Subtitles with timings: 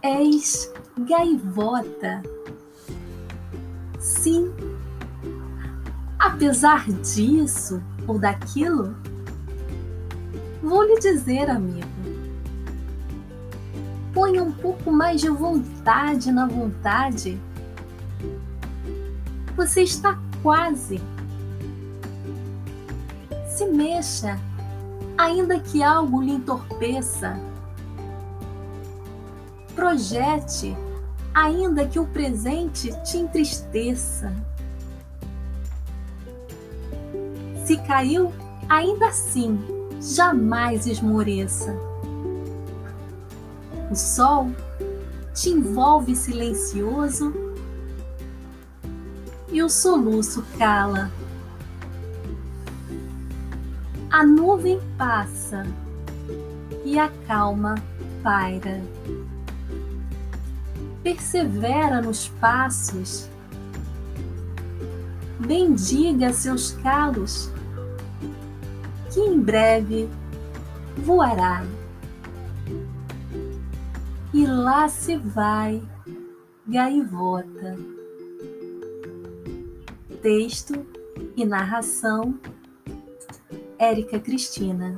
[0.00, 2.22] feliz gaivota.
[3.98, 4.52] Sim,
[6.18, 8.96] apesar disso ou daquilo,
[10.62, 11.86] vou lhe dizer, amigo,
[14.14, 17.40] ponha um pouco mais de vontade na vontade.
[19.56, 21.00] Você está quase.
[23.48, 24.38] Se mexa,
[25.16, 27.47] ainda que algo lhe entorpeça.
[29.78, 30.76] Projete,
[31.32, 34.34] ainda que o presente te entristeça.
[37.64, 38.32] Se caiu,
[38.68, 39.56] ainda assim,
[40.00, 41.72] jamais esmoreça.
[43.88, 44.50] O sol
[45.32, 47.32] te envolve silencioso
[49.52, 51.08] e o soluço cala.
[54.10, 55.64] A nuvem passa
[56.84, 57.76] e a calma
[58.24, 58.82] paira.
[61.08, 63.30] Persevera nos passos,
[65.40, 67.50] bendiga seus calos,
[69.10, 70.06] que em breve
[70.98, 71.64] voará.
[74.34, 75.82] E lá se vai,
[76.66, 77.78] gaivota.
[80.20, 80.86] Texto
[81.34, 82.38] e narração
[83.78, 84.94] Érica Cristina